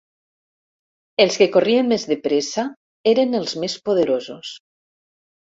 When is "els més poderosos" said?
3.43-4.57